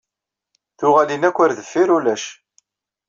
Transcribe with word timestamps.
Tuɣalin 0.77 1.27
akk 1.27 1.37
ɣer 1.39 1.51
deffir 1.57 1.89
ulac. 1.97 2.25